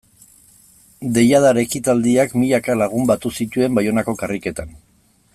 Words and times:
Deiadar 1.17 1.59
ekitaldiak 1.63 2.33
milaka 2.43 2.77
lagun 2.83 3.05
batu 3.11 3.31
zituen 3.43 3.77
Baionako 3.81 4.17
karriketan. 4.23 4.73